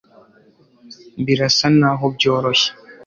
birasa 1.25 1.67
naho 1.79 2.05
byoroshye 2.15 2.69